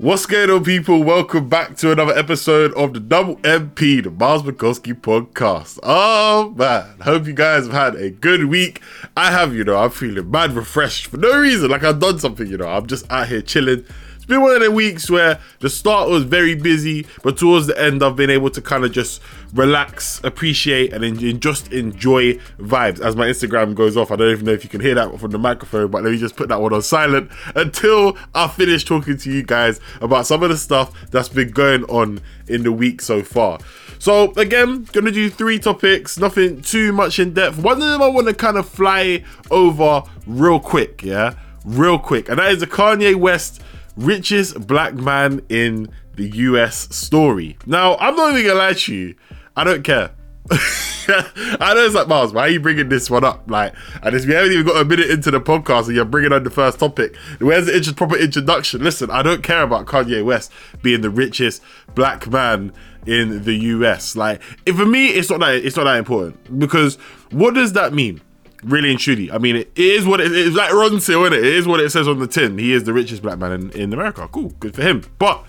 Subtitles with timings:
[0.00, 1.02] What's going on, people?
[1.02, 5.80] Welcome back to another episode of the Double MP, the Miles Bukowski podcast.
[5.82, 8.80] Oh man, hope you guys have had a good week.
[9.16, 12.46] I have, you know, I'm feeling mad refreshed for no reason, like I've done something,
[12.46, 12.68] you know.
[12.68, 13.84] I'm just out here chilling,
[14.28, 18.02] been one of the weeks where the start was very busy, but towards the end,
[18.02, 19.20] I've been able to kind of just
[19.54, 24.12] relax, appreciate, and en- just enjoy vibes as my Instagram goes off.
[24.12, 26.18] I don't even know if you can hear that from the microphone, but let me
[26.18, 30.42] just put that one on silent until I finish talking to you guys about some
[30.42, 33.58] of the stuff that's been going on in the week so far.
[33.98, 37.58] So again, gonna do three topics, nothing too much in depth.
[37.58, 42.28] One of them I want to kind of fly over real quick, yeah, real quick,
[42.28, 43.62] and that is the Kanye West
[43.98, 47.56] richest black man in the US story.
[47.66, 49.14] Now, I'm not even gonna lie to you,
[49.56, 50.12] I don't care.
[50.50, 53.50] I know it's like Miles, why are you bringing this one up?
[53.50, 56.44] Like, and we haven't even got a minute into the podcast, and you're bringing on
[56.44, 57.16] the first topic.
[57.38, 58.82] Where's the proper introduction?
[58.82, 60.52] Listen, I don't care about Kanye West
[60.82, 61.62] being the richest
[61.94, 62.72] black man
[63.06, 64.16] in the US.
[64.16, 66.96] Like, if for me, it's not that it's not that important because
[67.30, 68.20] what does that mean?
[68.62, 69.30] Really and truly.
[69.30, 70.54] I mean, it is what it is.
[70.54, 71.44] Like Ronseal, isn't it?
[71.44, 72.58] It is what it says on the tin.
[72.58, 74.28] He is the richest black man in, in America.
[74.30, 75.04] Cool, good for him.
[75.18, 75.44] But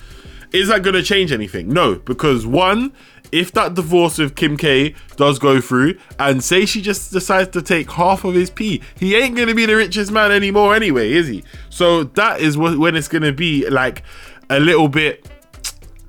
[0.52, 1.70] is that going to change anything?
[1.70, 2.94] No, because one,
[3.32, 7.62] if that divorce with Kim K does go through, and say she just decides to
[7.62, 11.12] take half of his pee, he ain't going to be the richest man anymore anyway,
[11.12, 11.44] is he?
[11.70, 14.04] So that is when it's going to be like
[14.50, 15.28] a little bit,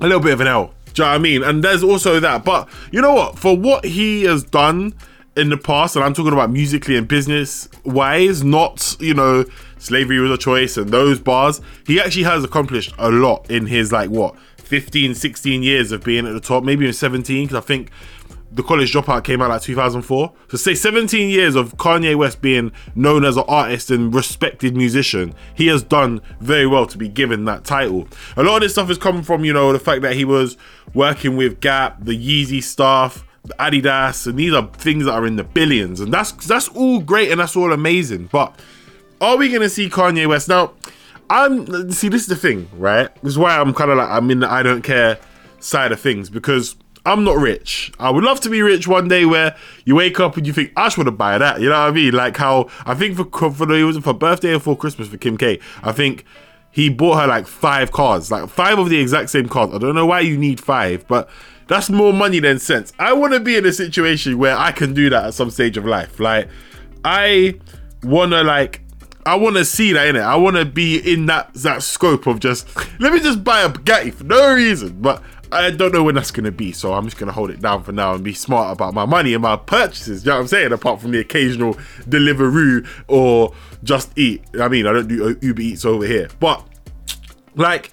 [0.00, 0.74] a little bit of an L.
[0.92, 1.42] Do you know what I mean?
[1.42, 2.44] And there's also that.
[2.44, 3.38] But you know what?
[3.38, 4.94] For what he has done
[5.36, 9.44] in the past, and I'm talking about musically and business wise, not, you know,
[9.78, 11.60] slavery was a choice and those bars.
[11.86, 16.26] He actually has accomplished a lot in his, like, what, 15, 16 years of being
[16.26, 17.90] at the top, maybe in 17, because I think
[18.52, 20.32] the college dropout came out like 2004.
[20.48, 25.34] So say 17 years of Kanye West being known as an artist and respected musician,
[25.54, 28.08] he has done very well to be given that title.
[28.36, 30.56] A lot of this stuff has come from, you know, the fact that he was
[30.94, 33.24] working with Gap, the Yeezy stuff,
[33.58, 37.30] Adidas, and these are things that are in the billions, and that's that's all great
[37.30, 38.28] and that's all amazing.
[38.30, 38.58] But
[39.20, 40.72] are we gonna see Kanye West now?
[41.28, 43.14] I'm see this is the thing, right?
[43.22, 45.18] This is why I'm kind of like I'm in the I don't care
[45.60, 47.92] side of things because I'm not rich.
[47.98, 50.72] I would love to be rich one day where you wake up and you think
[50.76, 51.60] I just want to buy that.
[51.60, 52.12] You know what I mean?
[52.12, 55.36] Like how I think for for it was for birthday or for Christmas for Kim
[55.38, 55.60] K.
[55.82, 56.24] I think
[56.72, 59.70] he bought her like five cars, like five of the exact same cars.
[59.74, 61.28] I don't know why you need five, but
[61.70, 62.92] that's more money than sense.
[62.98, 65.76] I want to be in a situation where I can do that at some stage
[65.76, 66.18] of life.
[66.18, 66.48] Like,
[67.04, 67.60] I
[68.02, 68.80] want to like
[69.24, 70.20] I want to see that in it.
[70.20, 72.66] I want to be in that that scope of just
[72.98, 75.00] let me just buy a Bugatti for no reason.
[75.00, 75.22] But
[75.52, 77.92] I don't know when that's gonna be, so I'm just gonna hold it down for
[77.92, 80.24] now and be smart about my money and my purchases.
[80.24, 80.72] You know what I'm saying?
[80.72, 81.74] Apart from the occasional
[82.08, 83.54] Deliveroo or
[83.84, 84.42] Just Eat.
[84.60, 86.66] I mean, I don't do Uber Eats over here, but
[87.54, 87.92] like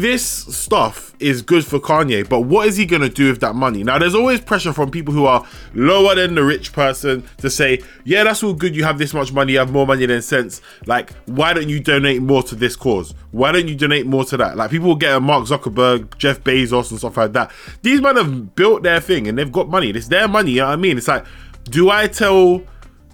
[0.00, 3.82] this stuff is good for Kanye, but what is he gonna do with that money?
[3.82, 5.44] Now, there's always pressure from people who are
[5.74, 8.76] lower than the rich person to say, yeah, that's all good.
[8.76, 10.60] You have this much money, you have more money than sense.
[10.86, 13.14] Like, why don't you donate more to this cause?
[13.32, 14.56] Why don't you donate more to that?
[14.56, 17.50] Like, people will get a Mark Zuckerberg, Jeff Bezos, and stuff like that.
[17.82, 19.90] These men have built their thing and they've got money.
[19.90, 20.52] It's their money.
[20.52, 20.98] You know what I mean?
[20.98, 21.26] It's like,
[21.64, 22.62] do I tell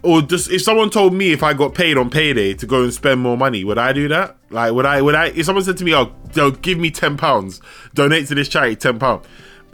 [0.04, 2.92] or just if someone told me if I got paid on payday to go and
[2.92, 4.37] spend more money, would I do that?
[4.50, 5.00] Like, would I?
[5.00, 5.26] Would I?
[5.28, 6.12] If someone said to me, "Oh,
[6.50, 7.60] give me ten pounds,
[7.94, 9.22] donate to this charity, ten pound,"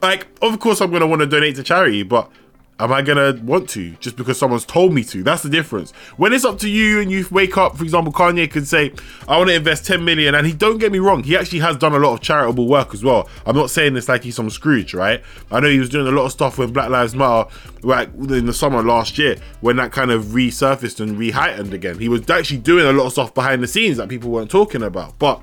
[0.00, 2.30] like, of course I'm gonna want to donate to charity, but
[2.80, 5.22] am I gonna want to just because someone's told me to?
[5.22, 5.92] That's the difference.
[6.16, 8.92] When it's up to you and you wake up, for example, Kanye could say,
[9.28, 11.76] I want to invest 10 million, and he don't get me wrong, he actually has
[11.76, 13.28] done a lot of charitable work as well.
[13.46, 15.22] I'm not saying this like he's some Scrooge, right?
[15.50, 17.48] I know he was doing a lot of stuff when Black Lives Matter,
[17.82, 21.98] like in the summer last year, when that kind of resurfaced and re-heightened again.
[21.98, 24.82] He was actually doing a lot of stuff behind the scenes that people weren't talking
[24.82, 25.18] about.
[25.18, 25.42] But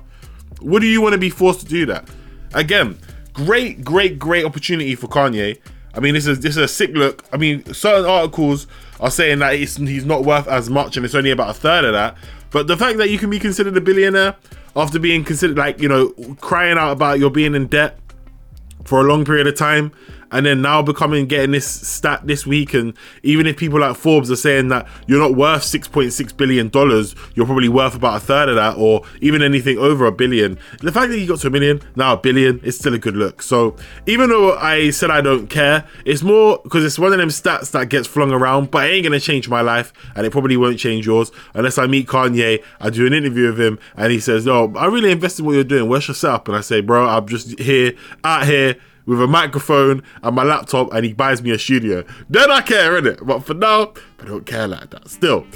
[0.60, 2.08] would do you want to be forced to do that?
[2.54, 2.98] Again,
[3.32, 5.58] great, great, great opportunity for Kanye
[5.94, 7.24] I mean, this is this is a sick look.
[7.32, 8.66] I mean, certain articles
[9.00, 11.92] are saying that he's not worth as much, and it's only about a third of
[11.92, 12.16] that.
[12.50, 14.36] But the fact that you can be considered a billionaire
[14.76, 16.10] after being considered like you know
[16.40, 17.98] crying out about your being in debt
[18.84, 19.92] for a long period of time
[20.30, 24.30] and then now becoming getting this stat this week and even if people like forbes
[24.30, 28.48] are saying that you're not worth 6.6 billion dollars you're probably worth about a third
[28.48, 30.58] of that or even anything over a billion.
[30.80, 33.16] The fact that you got to a million now a billion is still a good
[33.16, 33.42] look.
[33.42, 33.76] So
[34.06, 37.70] even though i said i don't care it's more because it's one of them stats
[37.70, 40.78] that gets flung around but it ain't gonna change my life and it probably won't
[40.78, 44.46] change yours unless i meet kanye i do an interview with him and he says
[44.46, 46.48] no i really invest in what you're doing where's your setup.
[46.48, 47.92] And i say bro i'm just here
[48.24, 48.76] out here
[49.08, 52.04] with a microphone and my laptop and he buys me a studio.
[52.28, 53.26] Then I care, innit?
[53.26, 55.46] But for now, I don't care like that still.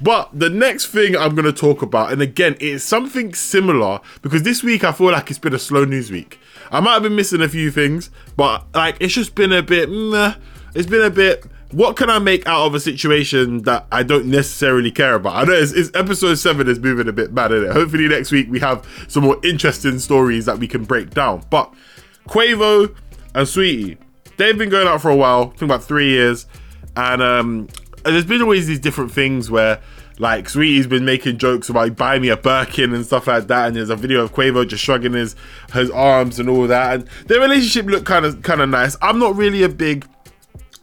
[0.00, 4.44] But the next thing I'm going to talk about, and again, it's something similar because
[4.44, 6.40] this week I feel like it's been a slow news week.
[6.70, 9.90] I might have been missing a few things, but like it's just been a bit,
[10.74, 11.44] it's been a bit.
[11.70, 15.36] What can I make out of a situation that I don't necessarily care about?
[15.36, 17.72] I know it's, it's episode seven is moving a bit bad, is it?
[17.72, 21.44] Hopefully next week we have some more interesting stories that we can break down.
[21.50, 21.72] But
[22.28, 22.94] Quavo
[23.34, 23.98] and Saweetie.
[24.36, 26.46] they've been going out for a while, I think about three years,
[26.96, 27.68] and um,
[28.04, 29.80] there's been always these different things where
[30.18, 33.76] like Saweetie's been making jokes about buy me a Birkin and stuff like that, and
[33.76, 35.34] there's a video of Quavo just shrugging his
[35.72, 38.96] his arms and all that, and their relationship looked kind of kind of nice.
[39.02, 40.06] I'm not really a big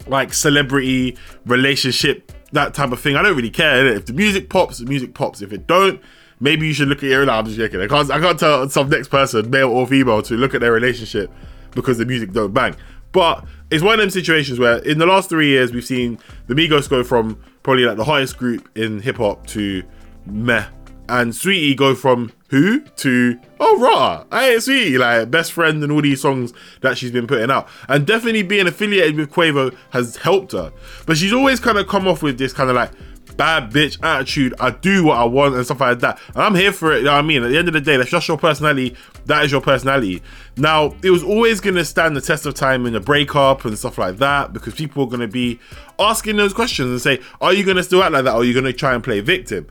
[0.08, 3.16] like celebrity relationship that type of thing.
[3.16, 5.42] I don't really care if the music pops, the music pops.
[5.42, 6.02] If it don't,
[6.40, 7.26] maybe you should look at your.
[7.26, 7.82] No, I'm just joking.
[7.82, 10.72] I can't I can't tell some next person, male or female, to look at their
[10.72, 11.32] relationship
[11.72, 12.76] because the music don't bang.
[13.12, 16.54] But it's one of them situations where in the last three years we've seen the
[16.54, 19.84] Migos go from probably like the highest group in hip hop to
[20.26, 20.66] meh,
[21.08, 26.02] and Saweetie go from who to oh raw, hey Saweetie, like best friend and all
[26.02, 30.52] these songs that she's been putting out, and definitely being affiliated with Quavo has helped
[30.52, 30.72] her.
[31.06, 32.92] But she's always kind of come off with this kind of like
[33.40, 34.54] bad bitch attitude.
[34.60, 36.20] I do what I want and stuff like that.
[36.36, 36.98] And I'm here for it.
[36.98, 37.42] You know what I mean?
[37.42, 38.98] At the end of the day, that's just your personality.
[39.28, 40.22] That is your personality.
[40.58, 43.80] Now, it was always going to stand the test of time in a breakup and
[43.80, 45.58] stuff like that because people are going to be
[45.98, 48.34] asking those questions and say, Are you going to still act like that?
[48.34, 49.68] Or are you going to try and play victim?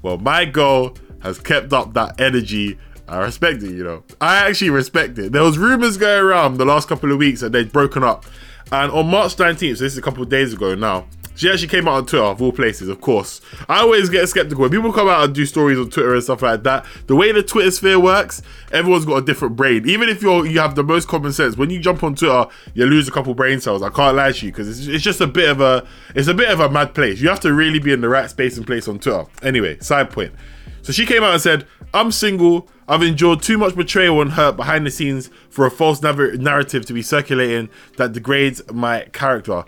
[0.00, 4.04] Well, my girl has kept up that energy I respect it, you know.
[4.20, 5.32] I actually respect it.
[5.32, 8.24] There was rumors going around the last couple of weeks that they'd broken up.
[8.70, 11.08] And on March 19th, so this is a couple of days ago now,
[11.40, 13.40] she actually came out on Twitter, of all places, of course.
[13.66, 16.42] I always get skeptical when people come out and do stories on Twitter and stuff
[16.42, 16.84] like that.
[17.06, 18.42] The way the Twitter sphere works,
[18.72, 19.88] everyone's got a different brain.
[19.88, 22.44] Even if you're you have the most common sense, when you jump on Twitter,
[22.74, 23.80] you lose a couple brain cells.
[23.80, 26.34] I can't lie to you because it's, it's just a bit of a it's a
[26.34, 27.22] bit of a mad place.
[27.22, 29.24] You have to really be in the right space and place on Twitter.
[29.42, 30.34] Anyway, side point.
[30.82, 34.56] So she came out and said, "I'm single." I've endured too much betrayal and hurt
[34.56, 39.64] behind the scenes for a false narrative to be circulating that degrades my character.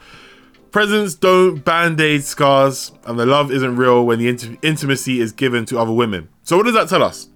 [0.73, 5.31] Presents don't band aid scars, and the love isn't real when the int- intimacy is
[5.31, 6.31] given to other women.
[6.45, 7.29] So, what does that tell us?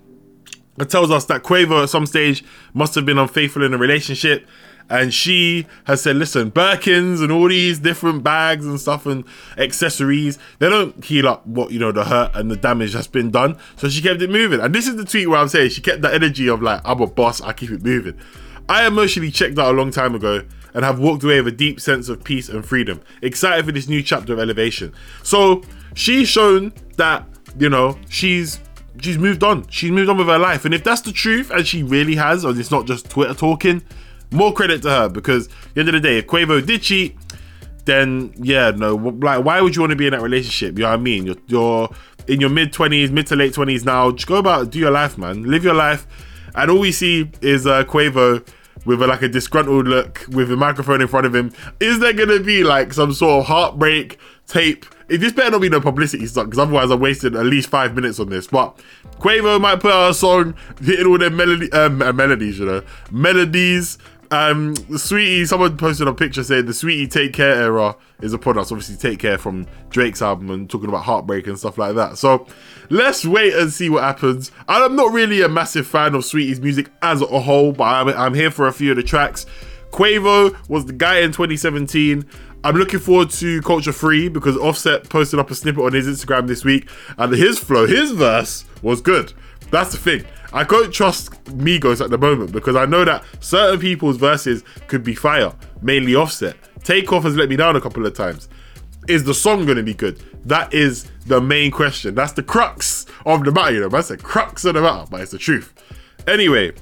[0.78, 2.42] It tells us that Quavo at some stage
[2.72, 4.46] must have been unfaithful in a relationship,
[4.88, 9.22] and she has said, "Listen, Birkins and all these different bags and stuff and
[9.58, 13.30] accessories, they don't heal up what you know the hurt and the damage that's been
[13.30, 15.82] done." So she kept it moving, and this is the tweet where I'm saying she
[15.82, 18.14] kept that energy of like, "I'm a boss, I keep it moving."
[18.66, 20.42] I emotionally checked out a long time ago
[20.74, 23.00] and have walked away with a deep sense of peace and freedom.
[23.22, 24.92] Excited for this new chapter of elevation.
[25.22, 25.62] So
[25.94, 27.26] she's shown that,
[27.58, 28.60] you know, she's
[29.00, 29.68] she's moved on.
[29.68, 30.64] She's moved on with her life.
[30.64, 33.82] And if that's the truth, and she really has, or it's not just Twitter talking,
[34.30, 37.16] more credit to her because at the end of the day, if Quavo did cheat,
[37.84, 40.76] then yeah, no, like why would you want to be in that relationship?
[40.76, 41.26] You know what I mean?
[41.26, 41.88] You're, you're
[42.26, 44.10] in your mid twenties, mid to late twenties now.
[44.10, 45.44] Just go about, do your life, man.
[45.44, 46.06] Live your life.
[46.54, 48.46] And all we see is uh, Quavo
[48.86, 51.52] with a, like a disgruntled look with a microphone in front of him.
[51.80, 54.86] Is there gonna be like some sort of heartbreak tape?
[55.08, 58.18] This better not be no publicity stuff because otherwise I wasted at least five minutes
[58.18, 58.48] on this.
[58.48, 58.76] But
[59.18, 62.82] Quavo might put out a song hitting all their melody, um, uh, melodies, you know,
[63.10, 63.98] melodies
[64.30, 68.58] um, the Saweetie, someone posted a picture saying the Saweetie Take Care era is upon
[68.58, 68.72] us.
[68.72, 72.18] Obviously, Take Care from Drake's album and talking about heartbreak and stuff like that.
[72.18, 72.46] So
[72.90, 74.50] let's wait and see what happens.
[74.68, 78.34] I'm not really a massive fan of Saweetie's music as a whole, but I'm, I'm
[78.34, 79.46] here for a few of the tracks.
[79.90, 82.24] Quavo was the guy in 2017.
[82.64, 86.48] I'm looking forward to Culture III because Offset posted up a snippet on his Instagram
[86.48, 89.32] this week, and his flow, his verse was good.
[89.70, 90.24] That's the thing.
[90.52, 95.02] I can't trust Migos at the moment because I know that certain people's verses could
[95.02, 96.56] be fire, mainly Offset.
[96.82, 98.48] Takeoff has let me down a couple of times.
[99.08, 100.22] Is the song going to be good?
[100.44, 102.14] That is the main question.
[102.14, 103.88] That's the crux of the matter, you know.
[103.88, 105.74] That's the crux of the matter, but it's the truth.
[106.26, 106.72] Anyway,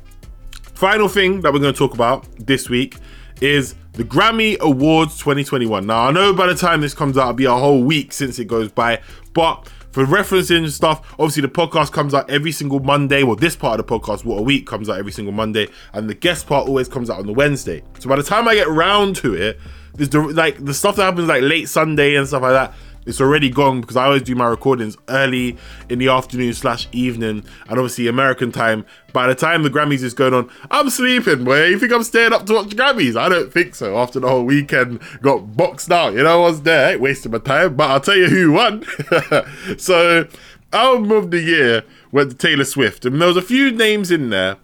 [0.74, 2.96] final thing that we're going to talk about this week
[3.40, 5.86] is the Grammy Awards 2021.
[5.86, 8.38] Now, I know by the time this comes out, it'll be a whole week since
[8.38, 9.00] it goes by,
[9.32, 13.22] but for referencing stuff, obviously the podcast comes out every single Monday.
[13.22, 16.10] Well, this part of the podcast, What a Week, comes out every single Monday, and
[16.10, 17.80] the guest part always comes out on the Wednesday.
[18.00, 19.60] So by the time I get round to it,
[19.94, 22.74] there's the like the stuff that happens like late Sunday and stuff like that
[23.06, 25.56] it's already gone because I always do my recordings early
[25.88, 28.86] in the afternoon slash evening and obviously American time.
[29.12, 31.44] By the time the Grammys is going on, I'm sleeping.
[31.44, 33.16] Boy, you think I'm staying up to watch Grammys?
[33.16, 33.96] I don't think so.
[33.96, 37.32] After the whole Weeknd got boxed out, you know, I was there, I ain't wasting
[37.32, 37.76] my time.
[37.76, 38.84] But I'll tell you who won.
[39.78, 40.26] so,
[40.72, 44.30] album of the year went to Taylor Swift, and there was a few names in
[44.30, 44.56] there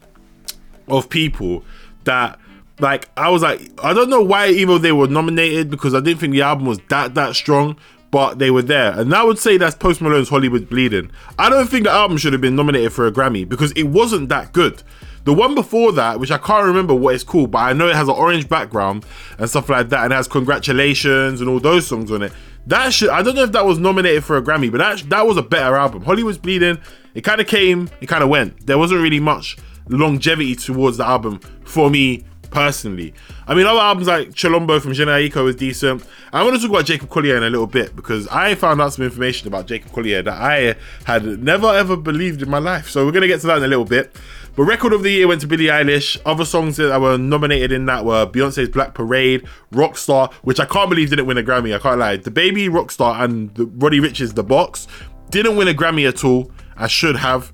[0.89, 1.65] of people
[2.05, 2.39] that
[2.81, 6.21] like I was like I don't know why even they were nominated because I didn't
[6.21, 7.77] think the album was that that strong
[8.11, 8.99] but they were there.
[8.99, 11.11] And I would say that's Post Malone's Hollywood Bleeding.
[11.39, 14.29] I don't think the album should have been nominated for a Grammy because it wasn't
[14.31, 14.83] that good.
[15.25, 17.95] The one before that, which I can't remember what it's called, but I know it
[17.95, 19.05] has an orange background
[19.39, 22.33] and stuff like that, and has congratulations and all those songs on it.
[22.67, 25.27] That should I don't know if that was nominated for a Grammy, but that that
[25.27, 26.03] was a better album.
[26.03, 26.79] Hollywood's Bleeding,
[27.15, 28.67] it kind of came, it kind of went.
[28.67, 29.57] There wasn't really much
[29.89, 33.15] longevity towards the album for me personally.
[33.47, 36.05] I mean, other albums like Chilombo from Jhené is decent.
[36.33, 38.93] I want to talk about Jacob Collier in a little bit because I found out
[38.93, 42.89] some information about Jacob Collier that I had never ever believed in my life.
[42.89, 44.15] So we're going to get to that in a little bit.
[44.57, 46.21] But record of the year went to Billie Eilish.
[46.27, 50.91] Other songs that were nominated in that were Beyonce's Black Parade, Rockstar, which I can't
[50.91, 51.75] believe didn't win a Grammy.
[51.75, 52.17] I can't lie.
[52.17, 54.87] The Baby, Rockstar, and the Roddy Ricch's The Box
[55.31, 56.51] didn't win a Grammy at all.
[56.77, 57.53] I should have.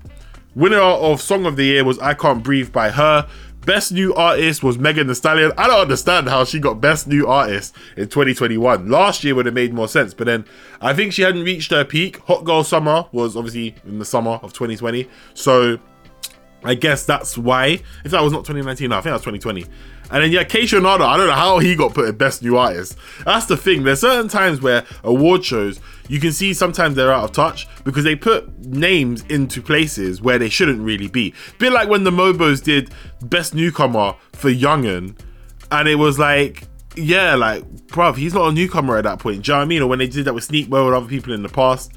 [0.55, 3.27] Winner of Song of the Year was I Can't Breathe by her.
[3.67, 5.51] Best New Artist was Megan Thee Stallion.
[5.57, 8.89] I don't understand how she got Best New Artist in 2021.
[8.89, 10.45] Last year would have made more sense, but then
[10.79, 12.19] I think she hadn't reached her peak.
[12.27, 15.09] Hot Girl Summer was obviously in the summer of 2020.
[15.33, 15.79] So
[16.63, 17.81] I guess that's why.
[18.05, 19.65] If that was not 2019, no, I think that was 2020.
[20.09, 22.97] And then yeah, Kaytranada, I don't know how he got put in Best New Artist.
[23.25, 23.83] That's the thing.
[23.83, 28.03] There's certain times where award shows you can see sometimes they're out of touch because
[28.03, 31.33] they put names into places where they shouldn't really be.
[31.57, 35.17] Bit like when the Mobos did Best Newcomer for Youngin,
[35.71, 36.63] and it was like,
[36.95, 39.43] yeah, like, bruv, he's not a newcomer at that point.
[39.43, 39.81] Do you know what I mean?
[39.81, 41.91] Or when they did that with Sneakbo and other people in the past.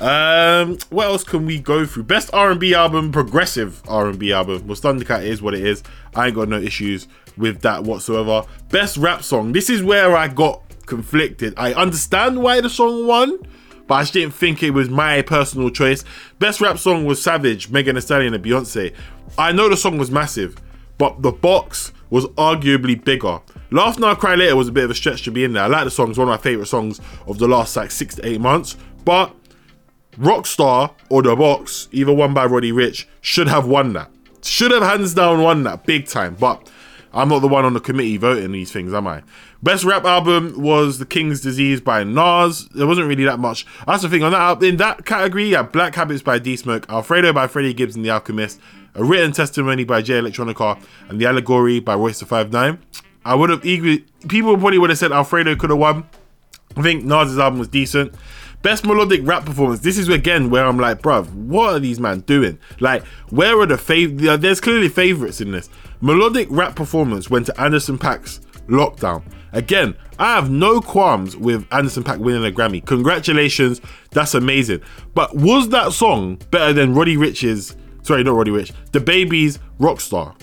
[0.00, 2.04] Um, what else can we go through?
[2.04, 4.68] Best R&B album, progressive R&B album.
[4.68, 5.82] Well, Thundercat is what it is.
[6.14, 8.44] I ain't got no issues with that whatsoever.
[8.70, 9.52] Best rap song.
[9.52, 11.54] This is where I got conflicted.
[11.56, 13.38] I understand why the song won,
[13.86, 16.04] but I just didn't think it was my personal choice.
[16.38, 18.94] Best rap song was Savage, Megan Thee Stallion, and Beyonce.
[19.38, 20.56] I know the song was massive,
[20.98, 23.40] but the box was arguably bigger.
[23.70, 25.64] Laugh Now Cry Later was a bit of a stretch to be in there.
[25.64, 28.14] I like the song; it's one of my favorite songs of the last like six
[28.16, 28.76] to eight months.
[29.04, 29.34] But
[30.18, 34.10] Rockstar or The Box, either one by Roddy Ricch, should have won that.
[34.42, 36.36] Should have hands down won that big time.
[36.38, 36.70] But
[37.18, 39.24] I'm not the one on the committee voting these things, am I?
[39.60, 42.68] Best rap album was The King's Disease by Nas.
[42.68, 43.66] There wasn't really that much.
[43.88, 45.48] That's the thing on that in that category.
[45.48, 48.60] Yeah, Black Habits by D Smoke, Alfredo by Freddie Gibbs and The Alchemist,
[48.94, 52.78] A Written Testimony by Jay Electronica, and The Allegory by Royce the Five Nine.
[53.24, 56.08] I would have equally people probably would have said Alfredo could have won.
[56.76, 58.14] I think Nas's album was decent.
[58.62, 59.80] Best melodic rap performance.
[59.80, 62.58] This is again where I'm like, bruv, what are these man doing?
[62.80, 64.40] Like, where are the fav?
[64.40, 65.70] There's clearly favorites in this.
[66.00, 69.22] Melodic rap performance went to Anderson .Paak's Lockdown.
[69.52, 72.84] Again, I have no qualms with Anderson .Paak winning a Grammy.
[72.84, 74.82] Congratulations, that's amazing.
[75.14, 77.76] But was that song better than Roddy Ricch's?
[78.02, 78.72] Sorry, not Roddy Ricch.
[78.92, 80.34] The Baby's Rockstar.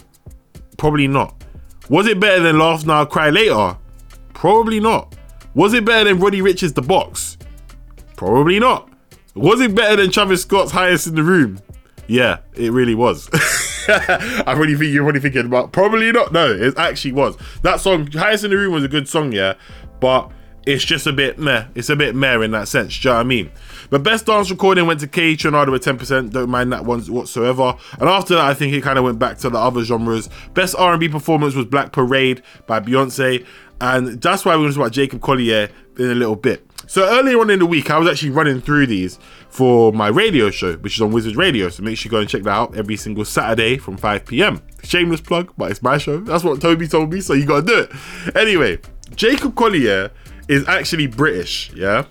[0.78, 1.44] Probably not.
[1.90, 3.78] Was it better than Laugh Now Cry Later?
[4.34, 5.16] Probably not.
[5.54, 7.38] Was it better than Roddy Ricch's The Box?
[8.16, 8.90] Probably not.
[9.36, 11.60] Was it better than Travis Scott's Highest in the Room?
[12.08, 13.30] Yeah, it really was.
[13.88, 16.32] I really think you're really thinking about probably not.
[16.32, 17.36] No, it actually was.
[17.62, 19.56] That song, Highest in the Room, was a good song, yeah,
[20.00, 20.32] but
[20.66, 21.66] it's just a bit meh.
[21.76, 22.98] It's a bit meh in that sense.
[23.00, 23.52] Do you know what I mean?
[23.90, 26.32] But best dance recording went to Kaytranada with 10%.
[26.32, 27.76] Don't mind that one whatsoever.
[28.00, 30.28] And after that, I think it kind of went back to the other genres.
[30.54, 33.46] Best R&B performance was Black Parade by Beyonce.
[33.80, 35.70] And that's why we're going to talk about Jacob Collier
[36.00, 36.65] in a little bit.
[36.88, 39.18] So earlier on in the week, I was actually running through these
[39.50, 41.70] for my radio show, which is on Wizard Radio.
[41.70, 44.62] So make sure you go and check that out every single Saturday from 5 p.m.
[44.84, 46.20] Shameless plug, but it's my show.
[46.20, 48.36] That's what Toby told me, so you gotta do it.
[48.36, 48.80] Anyway,
[49.16, 50.12] Jacob Collier
[50.48, 52.06] is actually British, yeah?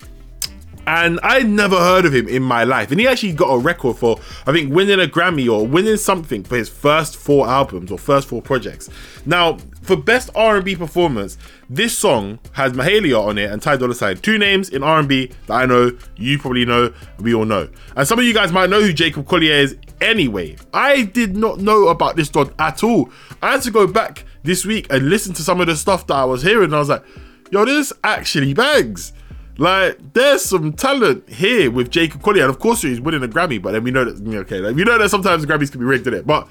[0.87, 2.91] And I'd never heard of him in my life.
[2.91, 6.43] And he actually got a record for, I think, winning a Grammy or winning something
[6.43, 8.89] for his first four albums or first four projects.
[9.25, 11.37] Now, for best R&B performance,
[11.69, 14.17] this song has Mahalia on it and Ty Dolla Sign.
[14.17, 17.69] Two names in R&B that I know, you probably know, we all know.
[17.95, 20.57] And some of you guys might know who Jacob Collier is anyway.
[20.73, 23.09] I did not know about this dog at all.
[23.41, 26.15] I had to go back this week and listen to some of the stuff that
[26.15, 27.03] I was hearing and I was like,
[27.51, 29.13] yo, this actually bangs.
[29.57, 33.61] Like, there's some talent here with Jacob Collier, and of course he's winning a Grammy.
[33.61, 36.07] But then we know that okay, like, we know that sometimes Grammys can be rigged
[36.07, 36.27] in it.
[36.27, 36.49] But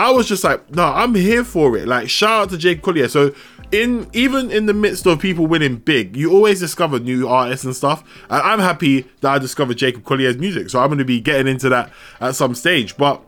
[0.00, 1.86] I was just like, no, I'm here for it.
[1.86, 3.06] Like, shout out to Jacob Collier.
[3.06, 3.34] So
[3.70, 7.76] in even in the midst of people winning big, you always discover new artists and
[7.76, 8.02] stuff.
[8.30, 10.70] And I'm happy that I discovered Jacob Collier's music.
[10.70, 12.96] So I'm going to be getting into that at some stage.
[12.96, 13.20] But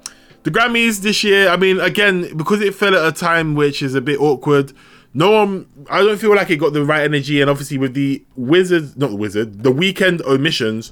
[0.45, 3.95] the Grammys this year, I mean, again, because it fell at a time which is
[3.95, 4.73] a bit awkward
[5.15, 8.25] no one I don't feel like it got the right energy and obviously with the
[8.35, 10.91] wizard not the wizard the Weeknd omissions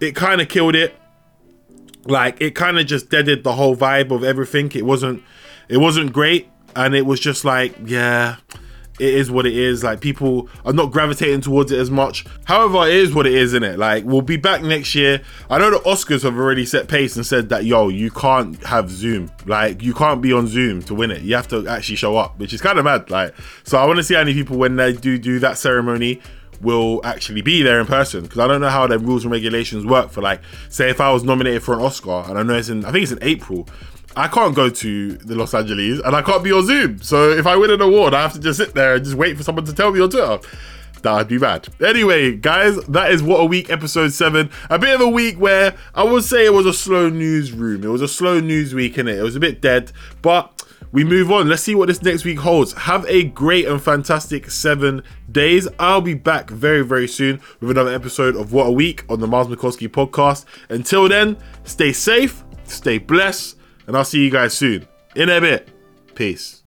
[0.00, 0.94] it kind of killed it
[2.06, 5.22] like it kind of just deaded the whole vibe of everything it wasn't
[5.68, 8.36] it wasn't great and it was just like yeah
[9.00, 9.82] it is what it is.
[9.82, 12.24] Like people are not gravitating towards it as much.
[12.44, 13.78] However, it is what it is, isn't it?
[13.78, 15.22] Like we'll be back next year.
[15.50, 18.90] I know the Oscars have already set pace and said that yo, you can't have
[18.90, 19.30] Zoom.
[19.46, 21.22] Like you can't be on Zoom to win it.
[21.22, 23.10] You have to actually show up, which is kind of mad.
[23.10, 23.34] Like
[23.64, 26.20] so, I want to see how many people when they do do that ceremony
[26.64, 29.84] will actually be there in person because I don't know how the rules and regulations
[29.86, 32.68] work for like say if I was nominated for an Oscar and I know it's
[32.68, 33.68] in I think it's in April
[34.16, 37.02] I can't go to the Los Angeles and I can't be on Zoom.
[37.02, 39.36] So if I win an award, I have to just sit there and just wait
[39.36, 40.38] for someone to tell me on Twitter.
[41.02, 41.68] That'd be bad.
[41.84, 44.48] Anyway, guys, that is What a Week, episode 7.
[44.70, 47.84] A bit of a week where I would say it was a slow newsroom.
[47.84, 49.18] It was a slow news week, in it.
[49.18, 49.92] It was a bit dead,
[50.22, 50.63] but
[50.94, 51.48] we move on.
[51.48, 52.72] Let's see what this next week holds.
[52.74, 55.66] Have a great and fantastic seven days.
[55.80, 59.26] I'll be back very, very soon with another episode of What a Week on the
[59.26, 60.44] Miles Mikoski podcast.
[60.68, 63.56] Until then, stay safe, stay blessed,
[63.88, 64.86] and I'll see you guys soon.
[65.16, 65.68] In a bit.
[66.14, 66.62] Peace.